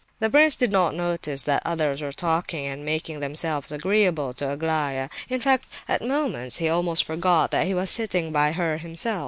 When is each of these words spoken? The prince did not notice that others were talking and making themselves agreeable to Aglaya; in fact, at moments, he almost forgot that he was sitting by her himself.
The 0.17 0.31
prince 0.31 0.55
did 0.55 0.71
not 0.71 0.95
notice 0.95 1.43
that 1.43 1.61
others 1.63 2.01
were 2.01 2.11
talking 2.11 2.65
and 2.65 2.83
making 2.83 3.19
themselves 3.19 3.71
agreeable 3.71 4.33
to 4.33 4.49
Aglaya; 4.53 5.09
in 5.29 5.39
fact, 5.39 5.67
at 5.87 6.01
moments, 6.01 6.57
he 6.57 6.67
almost 6.69 7.03
forgot 7.03 7.51
that 7.51 7.67
he 7.67 7.75
was 7.75 7.91
sitting 7.91 8.31
by 8.31 8.53
her 8.53 8.77
himself. 8.79 9.19